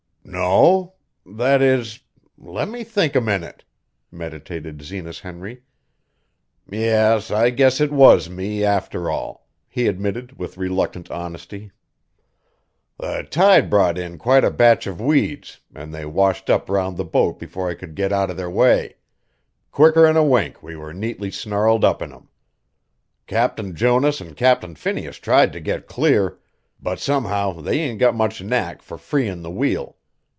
"No. 0.23 0.93
That 1.25 1.61
is 1.61 1.99
let 2.37 2.69
me 2.69 2.85
think 2.85 3.15
a 3.15 3.21
minute," 3.21 3.65
meditated 4.11 4.81
Zenas 4.81 5.19
Henry. 5.19 5.63
"Yes, 6.69 7.31
I 7.31 7.49
guess 7.49 7.81
it 7.81 7.91
was 7.91 8.29
me, 8.29 8.63
after 8.63 9.09
all," 9.09 9.49
he 9.67 9.87
admitted 9.87 10.39
with 10.39 10.57
reluctant 10.57 11.11
honesty. 11.11 11.71
"The 12.97 13.27
tide 13.29 13.69
brought 13.69 13.97
in 13.97 14.17
quite 14.17 14.45
a 14.45 14.51
batch 14.51 14.87
of 14.87 15.01
weeds, 15.01 15.59
an' 15.75 15.91
they 15.91 16.05
washed 16.05 16.49
up 16.49 16.69
round 16.69 16.95
the 16.95 17.03
boat 17.05 17.37
before 17.37 17.69
I 17.69 17.73
could 17.75 17.93
get 17.93 18.13
out 18.13 18.29
of 18.29 18.37
their 18.37 18.49
way; 18.49 18.95
quicker'n 19.71 20.15
a 20.15 20.23
wink 20.23 20.63
we 20.63 20.77
were 20.77 20.93
neatly 20.93 21.29
snarled 21.29 21.83
up 21.83 22.01
in 22.01 22.13
'em. 22.13 22.29
Captain 23.27 23.75
Jonas 23.75 24.21
an' 24.21 24.35
Captain 24.35 24.75
Phineas 24.75 25.17
tried 25.17 25.51
to 25.51 25.59
get 25.59 25.87
clear, 25.87 26.39
but 26.81 26.99
somehow 26.99 27.51
they 27.59 27.79
ain't 27.79 27.99
got 27.99 28.15
much 28.15 28.41
knack 28.41 28.81
fur 28.81 28.97
freein' 28.97 29.41
the 29.41 29.51
wheel. 29.51 29.97